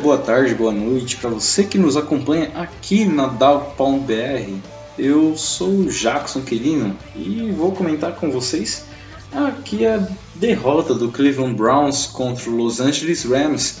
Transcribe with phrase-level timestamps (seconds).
[0.00, 4.00] boa tarde, boa noite para você que nos acompanha aqui na Dog.br.
[4.06, 4.58] BR.
[4.98, 8.84] Eu sou o Jackson Quirino e vou comentar com vocês
[9.30, 13.76] aqui a derrota do Cleveland Browns contra o Los Angeles Rams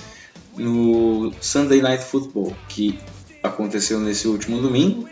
[0.58, 2.98] no Sunday Night Football, que
[3.42, 5.08] aconteceu nesse último domingo.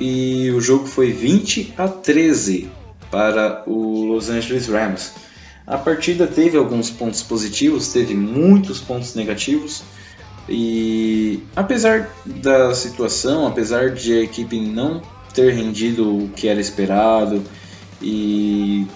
[0.00, 2.70] E o jogo foi 20 a 13
[3.10, 5.12] para o Los Angeles Rams.
[5.66, 9.82] A partida teve alguns pontos positivos, teve muitos pontos negativos.
[10.48, 15.02] E apesar da situação, apesar de a equipe não
[15.34, 17.42] ter rendido o que era esperado
[18.00, 18.86] e,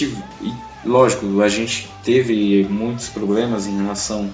[0.00, 4.30] e, lógico, a gente teve muitos problemas em relação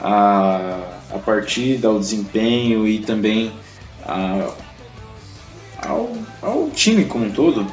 [0.00, 0.78] à,
[1.14, 3.52] à partida, ao desempenho e também
[4.04, 4.52] a-
[5.86, 7.64] ao, ao time como um todo,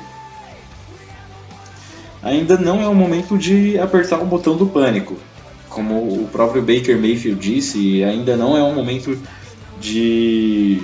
[2.22, 5.18] ainda não é o momento de apertar o botão do pânico.
[5.78, 9.16] Como o próprio Baker Mayfield disse, ainda não é o momento
[9.80, 10.82] de,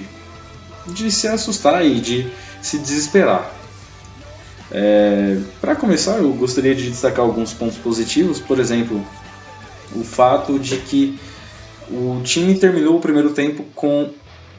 [0.85, 2.27] de se assustar e de
[2.61, 3.51] se desesperar.
[5.59, 9.03] Para começar, eu gostaria de destacar alguns pontos positivos, por exemplo,
[9.95, 11.17] o fato de que
[11.89, 14.11] o time terminou o primeiro tempo com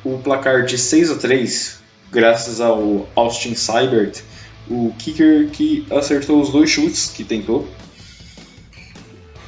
[0.04, 1.78] o placar de 6 a 3,
[2.10, 4.20] graças ao Austin Seibert,
[4.68, 7.68] o kicker que acertou os dois chutes que tentou.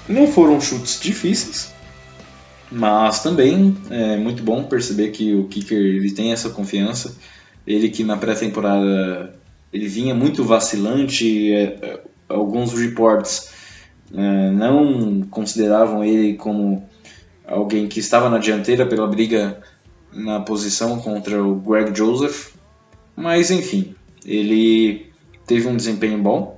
[0.09, 1.73] Não foram chutes difíceis,
[2.71, 7.17] mas também é muito bom perceber que o kicker ele tem essa confiança.
[7.67, 9.35] Ele que na pré-temporada
[9.73, 13.51] ele vinha muito vacilante, é, é, alguns reports
[14.15, 16.89] é, não consideravam ele como
[17.47, 19.61] alguém que estava na dianteira pela briga
[20.13, 22.55] na posição contra o Greg Joseph,
[23.15, 23.95] mas enfim,
[24.25, 25.13] ele
[25.47, 26.56] teve um desempenho bom.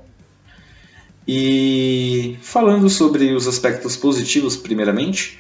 [1.31, 5.39] E falando sobre os aspectos positivos, primeiramente,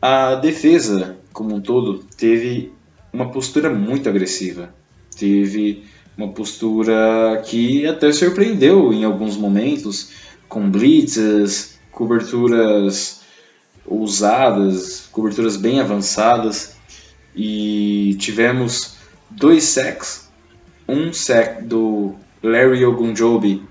[0.00, 2.72] a defesa como um todo teve
[3.12, 4.74] uma postura muito agressiva.
[5.16, 5.84] Teve
[6.18, 10.10] uma postura que até surpreendeu em alguns momentos,
[10.48, 13.20] com blitzes, coberturas
[13.86, 16.74] ousadas, coberturas bem avançadas.
[17.36, 18.96] E tivemos
[19.30, 20.28] dois sacks,
[20.88, 23.70] um sack do Larry Ogunjobi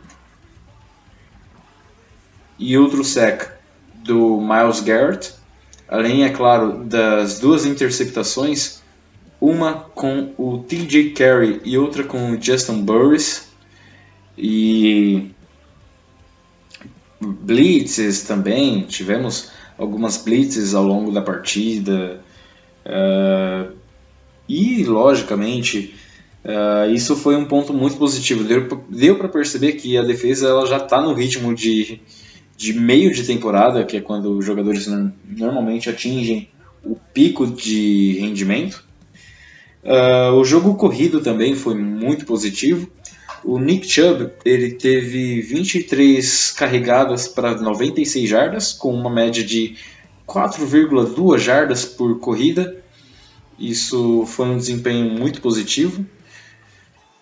[2.61, 3.49] e outro sack
[4.03, 5.33] do Miles Garrett,
[5.87, 8.81] além, é claro, das duas interceptações,
[9.39, 13.49] uma com o TJ Carey e outra com o Justin Burris,
[14.37, 15.31] e
[17.19, 22.21] blitzes também, tivemos algumas blitzes ao longo da partida,
[22.85, 23.71] ah,
[24.47, 25.95] e logicamente
[26.45, 28.43] ah, isso foi um ponto muito positivo.
[28.43, 31.99] Deu, deu para perceber que a defesa ela já está no ritmo de,
[32.61, 36.47] de meio de temporada, que é quando os jogadores no- normalmente atingem
[36.83, 38.83] o pico de rendimento.
[39.83, 42.87] Ah, o jogo corrido também foi muito positivo.
[43.43, 49.75] O Nick Chubb ele teve 23 carregadas para 96 jardas, com uma média de
[50.27, 52.77] 4,2 jardas por corrida.
[53.57, 56.05] Isso foi um desempenho muito positivo.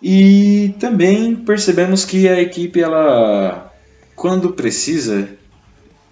[0.02, 3.69] E também percebemos que a equipe, ela,
[4.20, 5.30] quando precisa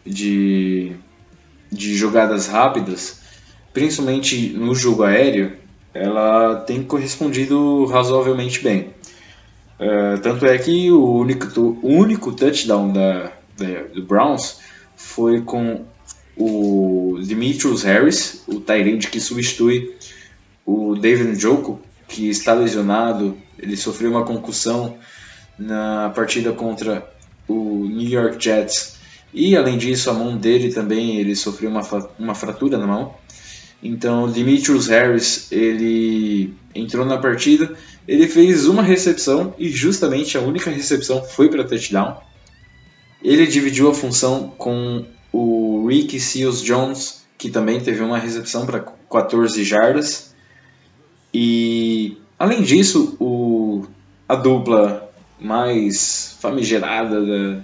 [0.07, 0.93] de,
[1.71, 3.21] de jogadas rápidas,
[3.75, 5.53] principalmente no jogo aéreo,
[5.93, 8.95] ela tem correspondido razoavelmente bem.
[9.79, 13.25] Eh, tanto é que o único, o único touchdown da,
[13.59, 14.59] da- do Browns
[14.97, 15.85] foi com
[16.35, 19.95] o Demetrius Harris, o Tyrande que substitui
[20.65, 21.79] o David Njoku,
[22.09, 23.37] que está lesionado.
[23.59, 24.97] Ele sofreu uma concussão
[25.59, 27.07] na partida contra
[27.49, 28.99] o New York Jets.
[29.33, 31.83] E além disso, a mão dele também, ele sofreu uma,
[32.19, 33.15] uma fratura na mão.
[33.83, 37.75] Então, Demetrius Harris, ele entrou na partida,
[38.07, 42.17] ele fez uma recepção e justamente a única recepção foi para touchdown.
[43.23, 48.81] Ele dividiu a função com o Rick Seals Jones, que também teve uma recepção para
[48.81, 50.35] 14 jardas.
[51.33, 53.87] E além disso, o,
[54.29, 55.08] a dupla
[55.41, 57.61] mais famigerada da,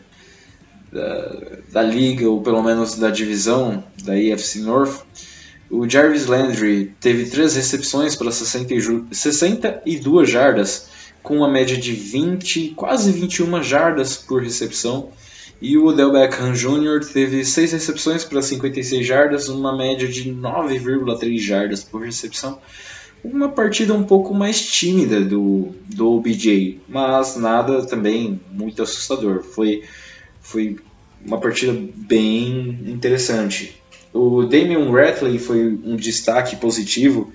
[0.93, 5.03] da, da, liga, ou pelo menos da divisão da AFC North,
[5.71, 10.89] o Jarvis Landry teve três recepções para 62 jardas,
[11.23, 15.09] com uma média de 20, quase 21 jardas por recepção.
[15.61, 17.01] E o Odell Beckham Jr.
[17.11, 22.61] teve 6 recepções para 56 jardas, uma média de 9,3 jardas por recepção.
[23.25, 29.43] Uma partida um pouco mais tímida do, do OBJ, mas nada também muito assustador.
[29.43, 29.83] Foi,
[30.43, 30.77] foi
[31.25, 33.81] uma partida bem interessante.
[34.13, 37.33] O Damian Ratley foi um destaque positivo,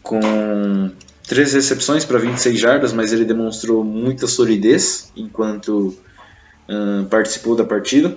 [0.00, 0.92] com
[1.26, 5.88] três recepções para 26 jardas, mas ele demonstrou muita solidez enquanto
[6.68, 8.16] uh, participou da partida.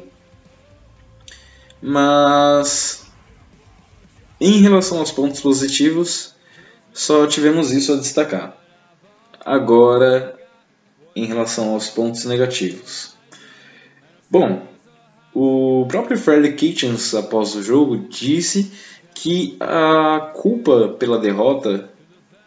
[1.82, 3.04] Mas
[4.40, 6.33] em relação aos pontos positivos,
[6.94, 8.56] só tivemos isso a destacar.
[9.44, 10.40] Agora,
[11.16, 13.14] em relação aos pontos negativos.
[14.30, 14.66] Bom,
[15.34, 18.72] o próprio Freddy Kitchens, após o jogo, disse
[19.14, 21.90] que a culpa pela derrota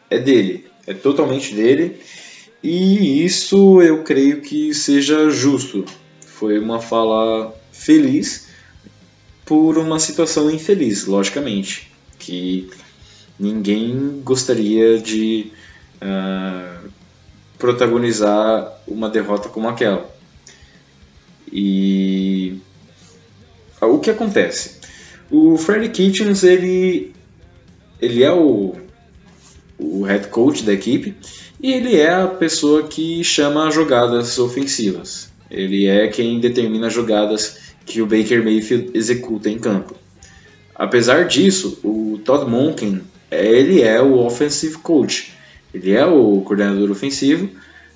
[0.09, 2.01] é dele, é totalmente dele,
[2.63, 5.85] e isso eu creio que seja justo.
[6.27, 8.49] Foi uma fala feliz
[9.45, 12.69] por uma situação infeliz, logicamente, que
[13.39, 15.53] ninguém gostaria de
[15.97, 16.89] uh,
[17.59, 20.09] protagonizar uma derrota como aquela.
[21.51, 22.59] E
[23.81, 24.77] o que acontece?
[25.31, 27.13] O Freddy Kitchens ele,
[28.01, 28.75] ele é o,
[29.79, 31.15] o head coach da equipe
[31.61, 35.31] e ele é a pessoa que chama jogadas ofensivas.
[35.51, 39.95] Ele é quem determina as jogadas que o Baker Mayfield executa em campo.
[40.75, 45.33] Apesar disso, o Todd Monken ele é o offensive coach.
[45.73, 47.51] Ele é o coordenador ofensivo,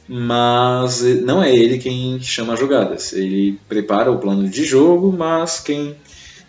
[0.07, 3.13] mas não é ele quem chama as jogadas.
[3.13, 5.97] Ele prepara o plano de jogo, mas quem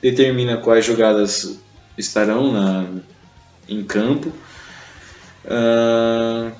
[0.01, 1.59] determina quais jogadas
[1.97, 2.87] estarão na,
[3.69, 4.33] em campo.
[5.45, 6.51] Uh,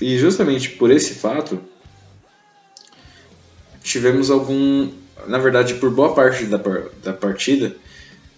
[0.00, 1.60] e justamente por esse fato,
[3.82, 4.90] tivemos algum.
[5.26, 6.60] Na verdade, por boa parte da,
[7.02, 7.74] da partida,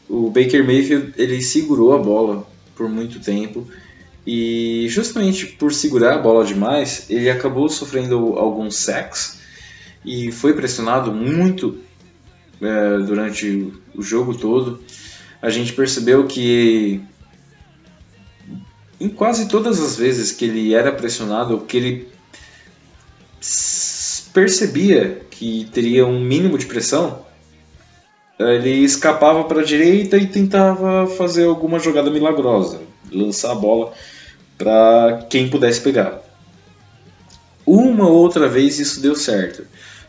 [0.08, 3.66] o Baker Mayfield ele segurou a bola por muito tempo
[4.26, 9.38] e justamente por segurar a bola demais, ele acabou sofrendo alguns sacks
[10.04, 11.78] e foi pressionado muito
[12.60, 14.82] é, durante o jogo todo.
[15.40, 17.00] A gente percebeu que
[19.00, 22.08] em quase todas as vezes que ele era pressionado, que ele
[24.32, 27.24] percebia que teria um mínimo de pressão,
[28.38, 32.80] ele escapava para a direita e tentava fazer alguma jogada milagrosa,
[33.12, 33.92] lançar a bola
[34.56, 36.22] para quem pudesse pegar.
[37.66, 39.64] Uma outra vez isso deu certo,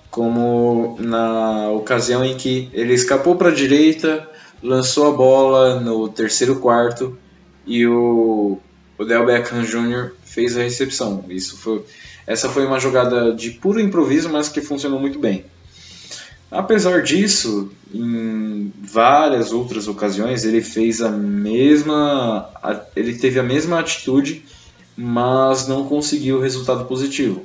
[0.10, 4.28] como na ocasião em que ele escapou para a direita,
[4.62, 7.18] lançou a bola no terceiro quarto
[7.66, 8.60] e o
[8.98, 10.12] Odell Beckham Jr.
[10.24, 11.26] fez a recepção.
[11.30, 11.84] Isso foi,
[12.26, 15.46] essa foi uma jogada de puro improviso, mas que funcionou muito bem.
[16.52, 22.50] Apesar disso, em várias outras ocasiões ele fez a mesma,
[22.96, 24.44] ele teve a mesma atitude,
[24.98, 27.44] mas não conseguiu resultado positivo.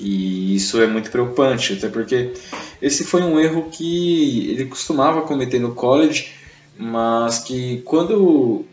[0.00, 2.32] E isso é muito preocupante, até porque
[2.80, 6.32] esse foi um erro que ele costumava cometer no college,
[6.78, 8.64] mas que quando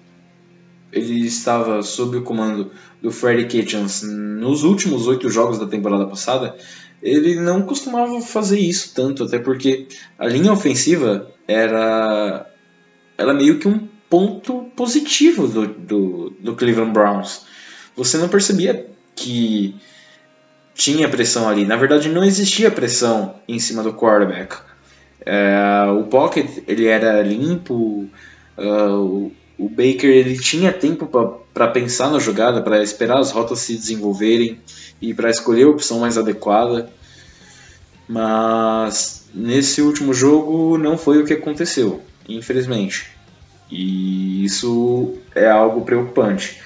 [0.92, 6.56] ele estava sob o comando do Freddie Kitchens nos últimos oito jogos da temporada passada,
[7.04, 12.50] ele não costumava fazer isso tanto, até porque a linha ofensiva era,
[13.18, 17.46] era meio que um ponto positivo do, do, do Cleveland Browns.
[17.96, 19.76] Você não percebia que
[20.74, 21.66] tinha pressão ali.
[21.66, 24.56] Na verdade, não existia pressão em cima do quarterback.
[25.26, 28.10] É, o pocket ele era limpo,
[28.58, 31.06] uh, o, o, Baker ele tinha tempo
[31.54, 34.60] para pensar na jogada, para esperar as rotas se desenvolverem
[35.02, 36.90] e para escolher a opção mais adequada.
[38.08, 43.12] Mas nesse último jogo não foi o que aconteceu, infelizmente.
[43.70, 46.62] E isso é algo preocupante.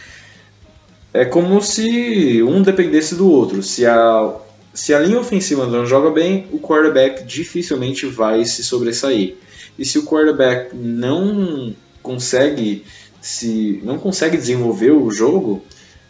[1.13, 3.63] É como se um dependesse do outro.
[3.63, 4.33] Se, a,
[4.73, 9.35] se a linha ofensiva não joga bem, o quarterback dificilmente vai se sobressair.
[9.77, 12.85] E se o quarterback não consegue
[13.27, 15.61] se não consegue desenvolver o jogo,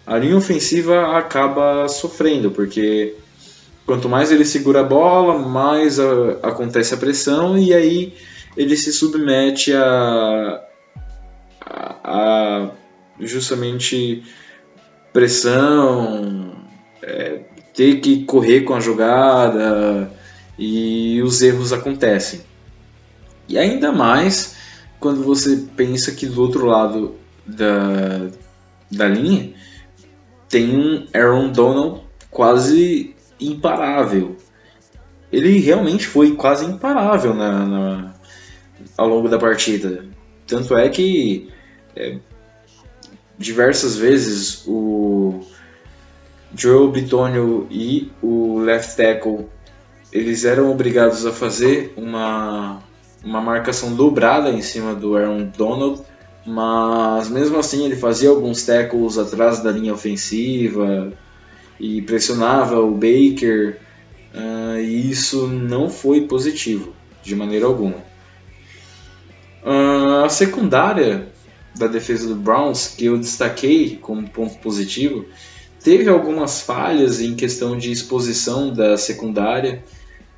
[0.05, 3.15] a linha ofensiva acaba sofrendo, porque
[3.87, 8.13] quanto mais ele segura a bola, mais a, acontece a pressão e aí
[8.55, 10.61] ele se submete a,
[11.59, 12.71] a, a
[13.19, 14.23] justamente
[15.11, 16.55] pressão,
[17.01, 17.39] é,
[17.73, 20.11] ter que correr com a jogada
[20.57, 22.41] e os erros acontecem.
[23.49, 24.55] E ainda mais
[24.99, 28.29] quando você pensa que do outro lado da,
[28.91, 29.53] da linha
[30.49, 32.01] tem um Aaron Donald
[32.31, 34.37] quase imparável.
[35.31, 38.13] Ele realmente foi quase imparável na, na
[38.97, 40.05] ao longo da partida.
[40.45, 41.49] Tanto é que
[41.95, 42.17] é,
[43.37, 45.41] diversas vezes o
[46.55, 49.49] Joe Bitonio e o left tackle
[50.11, 52.81] eles eram obrigados a fazer uma,
[53.27, 56.01] uma marcação dobrada em cima do Aaron Donald,
[56.45, 61.11] mas mesmo assim ele fazia alguns tackles atrás da linha ofensiva
[61.77, 63.79] e pressionava o Baker,
[64.33, 67.97] uh, e isso não foi positivo de maneira alguma.
[69.61, 71.27] Uh, a secundária
[71.75, 75.25] da defesa do Browns, que eu destaquei como ponto positivo,
[75.83, 79.83] teve algumas falhas em questão de exposição da secundária,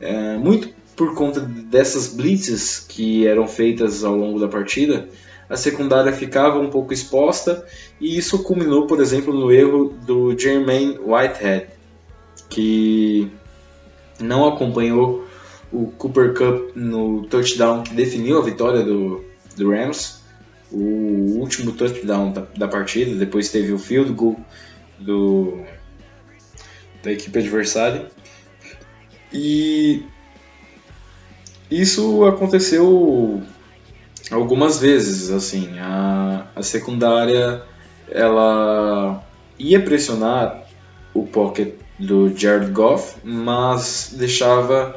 [0.02, 5.08] é, muito por conta dessas blitzes que eram feitas ao longo da partida.
[5.50, 7.66] A secundária ficava um pouco exposta
[8.02, 11.68] e isso culminou, por exemplo, no erro do Jermaine Whitehead,
[12.50, 13.32] que
[14.20, 15.26] não acompanhou
[15.72, 19.24] o Cooper Cup no touchdown que definiu a vitória do,
[19.56, 20.20] do Rams
[20.70, 24.38] o último touchdown da, da partida, depois teve o field goal
[25.00, 25.64] do,
[27.02, 28.12] da equipe adversária.
[29.32, 30.04] E
[31.70, 33.42] isso aconteceu
[34.32, 37.64] algumas vezes, assim, a, a secundária
[38.10, 39.24] ela
[39.58, 40.64] ia pressionar
[41.14, 44.96] o pocket do Jared Goff, mas deixava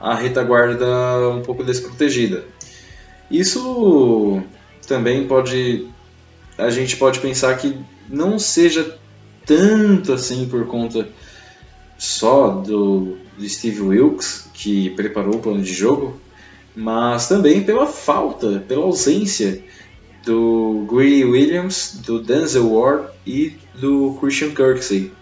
[0.00, 0.86] a retaguarda
[1.30, 2.44] um pouco desprotegida.
[3.30, 4.42] Isso
[4.86, 5.88] também pode
[6.56, 7.76] a gente pode pensar que
[8.08, 8.96] não seja
[9.44, 11.08] tanto assim por conta
[11.98, 16.20] só do, do Steve Wilkes que preparou o plano de jogo,
[16.74, 19.62] mas também pela falta, pela ausência
[20.24, 25.12] do Greedy Williams, do Denzel Ward e do Christian Kirksey.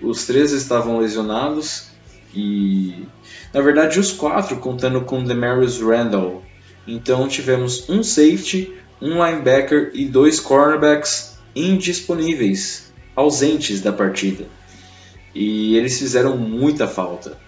[0.00, 1.88] Os três estavam lesionados
[2.34, 3.06] e,
[3.52, 6.42] na verdade, os quatro contando com Demarius Randall.
[6.86, 14.46] Então tivemos um safety, um linebacker e dois cornerbacks indisponíveis, ausentes da partida.
[15.34, 17.38] E eles fizeram muita falta.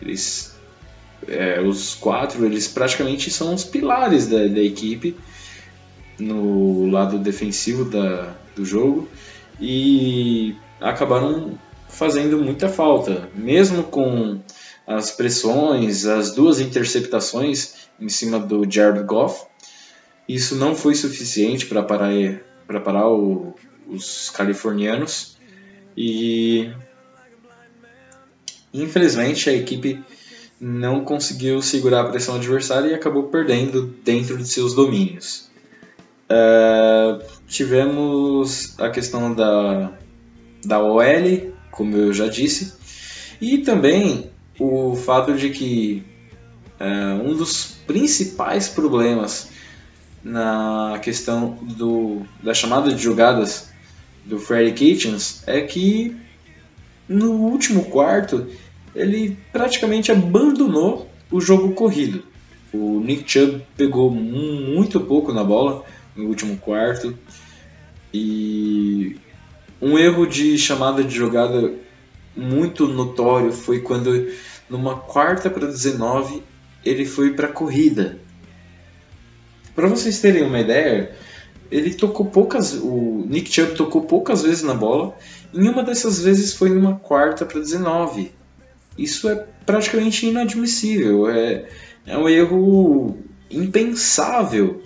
[0.00, 0.54] Eles,
[1.26, 5.16] é, os quatro, eles praticamente são os pilares da, da equipe
[6.18, 9.08] no lado defensivo da, do jogo.
[9.60, 11.58] E acabaram
[11.88, 14.40] fazendo muita falta, mesmo com
[14.86, 19.46] as pressões, as duas interceptações em cima do Jared Goff
[20.28, 22.12] isso não foi suficiente para parar,
[22.66, 23.54] para parar o,
[23.86, 25.36] os californianos.
[25.96, 26.70] E
[28.72, 30.02] infelizmente a equipe
[30.60, 35.50] não conseguiu segurar a pressão adversária e acabou perdendo dentro de seus domínios.
[36.30, 39.92] Uh, tivemos a questão da,
[40.64, 42.74] da OL, como eu já disse,
[43.40, 46.04] e também o fato de que
[46.80, 49.48] uh, um dos principais problemas
[50.22, 53.70] na questão do, da chamada de jogadas
[54.24, 56.16] do Freddy Kitchens é que
[57.08, 58.46] no último quarto
[58.94, 62.24] ele praticamente abandonou o jogo corrido.
[62.72, 67.16] O Nick Chubb pegou muito pouco na bola no último quarto
[68.12, 69.16] e
[69.80, 71.72] um erro de chamada de jogada
[72.36, 74.28] muito notório foi quando
[74.68, 76.42] numa quarta para 19
[76.84, 78.18] ele foi para corrida
[79.74, 81.12] para vocês terem uma ideia,
[81.70, 82.74] ele tocou poucas.
[82.74, 85.16] O Nick Chubb tocou poucas vezes na bola.
[85.54, 88.30] Em uma dessas vezes foi numa quarta para 19.
[88.96, 91.28] Isso é praticamente inadmissível.
[91.28, 91.66] É,
[92.06, 93.18] é um erro
[93.50, 94.82] impensável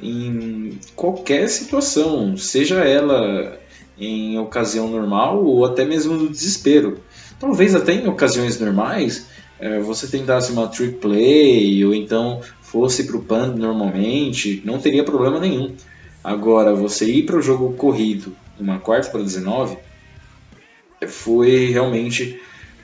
[0.00, 3.58] em qualquer situação, seja ela
[3.96, 7.00] em ocasião normal ou até mesmo no desespero.
[7.38, 9.26] Talvez até em ocasiões normais
[9.58, 15.04] é, você tentasse uma trick play ou então fosse para o PAN normalmente, não teria
[15.04, 15.72] problema nenhum.
[16.22, 19.76] Agora, você ir para o jogo corrido, uma quarta para 19,
[21.06, 22.40] foi realmente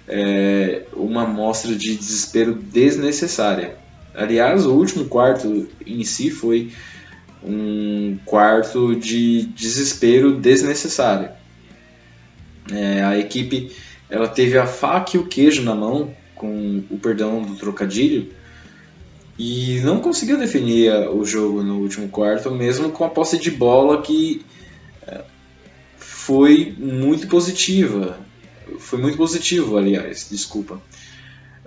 [0.09, 3.77] é, uma mostra de desespero desnecessária.
[4.15, 6.73] Aliás, o último quarto em si foi
[7.43, 11.31] um quarto de desespero desnecessário.
[12.71, 13.73] É, a equipe
[14.09, 18.29] ela teve a faca e o queijo na mão, com o perdão do trocadilho,
[19.39, 24.03] e não conseguiu definir o jogo no último quarto, mesmo com a posse de bola
[24.03, 24.45] que
[26.31, 28.17] foi muito positiva.
[28.79, 30.81] Foi muito positivo, aliás, desculpa.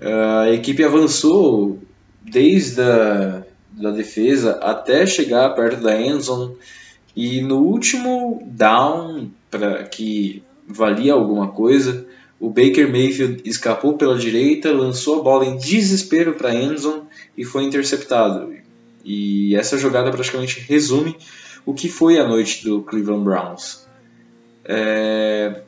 [0.02, 1.80] A equipe avançou
[2.22, 3.44] desde a
[3.74, 6.56] da defesa até chegar perto da endzone
[7.14, 12.06] e no último down para que valia alguma coisa,
[12.40, 17.02] o Baker Mayfield escapou pela direita, lançou a bola em desespero para endzone
[17.38, 18.54] e foi interceptado.
[19.04, 21.18] E essa jogada praticamente resume
[21.66, 23.84] o que foi a noite do Cleveland Browns.
[24.66, 25.62] É,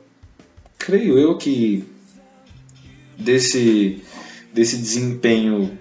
[0.78, 1.84] creio eu que
[3.18, 4.02] desse,
[4.52, 5.78] desse desempenho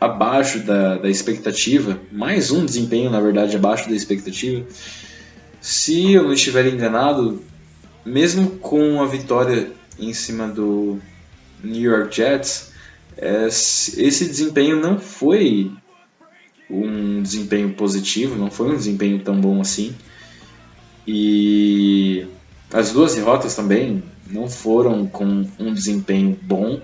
[0.00, 4.66] abaixo da, da expectativa, mais um desempenho, na verdade, abaixo da expectativa.
[5.60, 7.40] Se eu não estiver enganado,
[8.04, 10.98] mesmo com a vitória em cima do
[11.62, 12.72] New York Jets,
[13.16, 15.70] esse desempenho não foi
[16.68, 19.94] um desempenho positivo, não foi um desempenho tão bom assim.
[21.06, 22.26] E
[22.72, 26.80] as duas derrotas também não foram com um desempenho bom.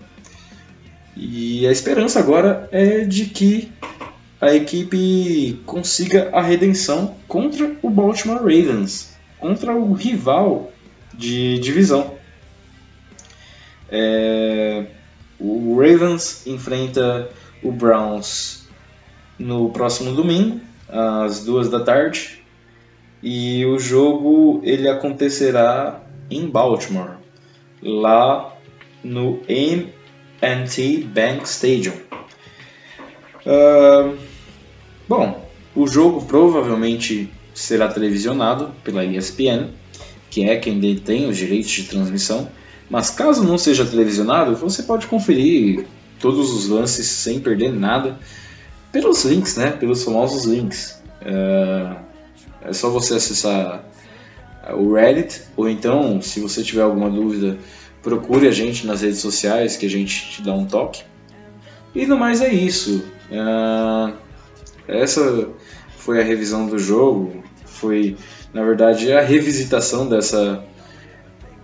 [1.17, 3.73] E a esperança agora é de que
[4.41, 10.73] a equipe consiga a redenção contra o Baltimore Ravens, contra o rival
[11.13, 12.15] de divisão.
[13.91, 14.87] É,
[15.41, 17.31] o Ravens enfrenta
[17.63, 18.69] o Browns
[19.39, 22.43] no próximo domingo, às duas da tarde,
[23.23, 27.17] e o jogo ele acontecerá em Baltimore,
[27.83, 28.55] lá
[29.03, 31.95] no M&T Bank Stadium.
[33.47, 34.17] Uh,
[35.09, 39.71] bom, o jogo provavelmente será televisionado pela ESPN,
[40.31, 42.49] que é quem detém os direitos de transmissão.
[42.91, 45.87] Mas caso não seja televisionado, você pode conferir
[46.21, 48.19] todos os lances sem perder nada
[48.91, 49.71] pelos links, né?
[49.71, 51.03] Pelos famosos links.
[51.23, 52.08] Uh,
[52.63, 53.85] é só você acessar
[54.75, 57.59] o Reddit ou então, se você tiver alguma dúvida
[58.03, 61.03] procure a gente nas redes sociais que a gente te dá um toque.
[61.95, 63.05] E no mais é isso.
[63.31, 64.15] Uh,
[64.87, 65.49] essa
[65.97, 67.43] foi a revisão do jogo.
[67.65, 68.17] Foi,
[68.53, 70.65] na verdade, a revisitação dessa.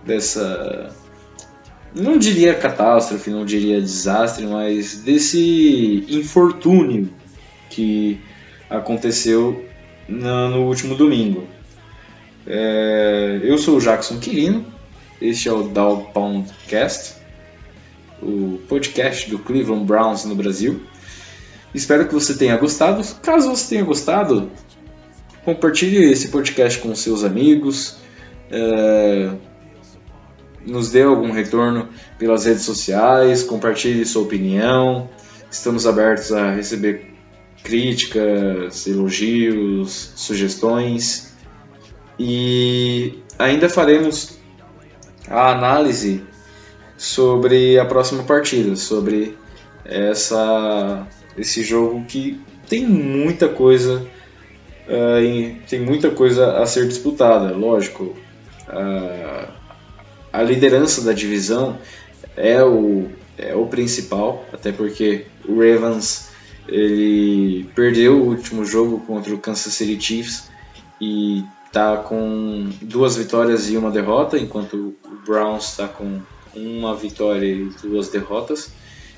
[0.05, 0.93] dessa.
[1.93, 7.09] Não diria catástrofe, não diria desastre, mas desse infortúnio
[7.69, 8.19] que
[8.69, 9.64] aconteceu
[10.07, 11.47] no, no último domingo.
[12.47, 14.65] É, eu sou o Jackson Quirino,
[15.21, 17.15] este é o Dog Pound Cast,
[18.21, 20.81] o podcast do Cleveland Browns no Brasil.
[21.73, 23.03] Espero que você tenha gostado.
[23.21, 24.49] Caso você tenha gostado,
[25.43, 27.97] compartilhe esse podcast com seus amigos.
[28.49, 29.31] É,
[30.65, 35.09] nos dê algum retorno pelas redes sociais, compartilhe sua opinião.
[35.49, 37.14] Estamos abertos a receber
[37.65, 41.35] críticas, elogios, sugestões.
[42.17, 44.37] E ainda faremos
[45.27, 46.23] a análise
[46.95, 49.35] sobre a próxima partida, sobre
[49.83, 51.05] essa,
[51.37, 54.07] esse jogo que tem muita coisa
[54.87, 58.15] uh, tem muita coisa a ser disputada, lógico.
[58.67, 59.51] Uh,
[60.31, 61.77] a liderança da divisão
[62.35, 66.29] é o, é o principal, até porque o Ravens
[66.67, 70.49] ele perdeu o último jogo contra o Kansas City Chiefs
[70.99, 76.21] e está com duas vitórias e uma derrota, enquanto o Browns está com
[76.55, 78.71] uma vitória e duas derrotas.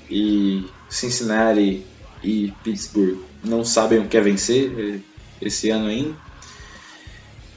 [0.10, 1.86] E Cincinnati
[2.24, 5.00] e Pittsburgh não sabem o que é vencer eh,
[5.42, 6.16] esse ano ainda.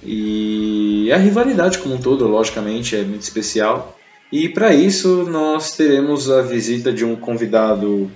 [0.02, 3.98] E a rivalidade como um todo, logicamente, é muito especial.
[4.32, 8.10] E para isso nós teremos a visita de um convidado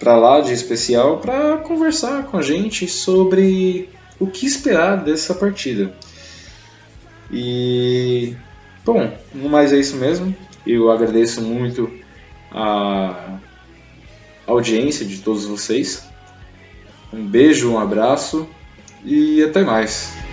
[0.00, 5.94] para lá de especial para conversar com a gente sobre o que esperar dessa partida.
[7.30, 8.34] E
[8.84, 10.34] bom, no mais é isso mesmo.
[10.66, 11.90] Eu agradeço muito
[12.50, 13.38] a
[14.46, 16.08] audiência de todos vocês.
[17.12, 18.48] Um beijo, um abraço
[19.04, 20.29] e até mais.